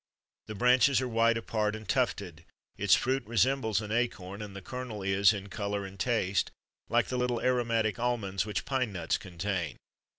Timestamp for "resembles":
3.27-3.81